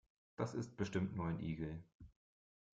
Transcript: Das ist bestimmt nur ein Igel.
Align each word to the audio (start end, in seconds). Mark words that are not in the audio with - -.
Das 0.35 0.55
ist 0.55 0.77
bestimmt 0.77 1.15
nur 1.15 1.27
ein 1.27 1.39
Igel. 1.39 1.83